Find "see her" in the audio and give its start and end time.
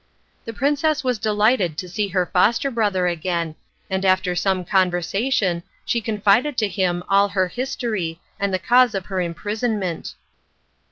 1.87-2.25